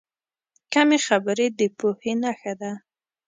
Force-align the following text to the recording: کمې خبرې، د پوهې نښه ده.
کمې 0.73 0.99
خبرې، 1.07 1.47
د 1.57 1.61
پوهې 1.77 2.13
نښه 2.21 2.53
ده. 2.61 2.71